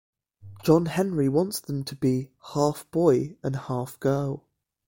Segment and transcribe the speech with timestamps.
[0.63, 4.47] John Henry wants them to be "half boy and half girl".